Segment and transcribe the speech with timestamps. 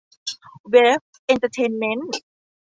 [0.69, 2.17] เวฟ เอ็นเตอร์เทนเมนท์